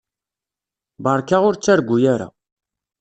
Beṛka 1.03 1.37
ur 1.47 1.55
ttargu 1.55 1.97
ara. 2.13 2.27